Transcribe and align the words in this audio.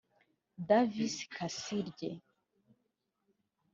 Davis 0.67 1.15
Kasirye 1.33 2.09